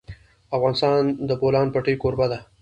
[0.55, 2.39] افغانستان د د بولان پټي کوربه دی.